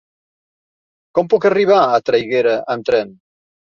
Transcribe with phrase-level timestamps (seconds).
[1.19, 3.13] Com puc arribar a Traiguera amb tren?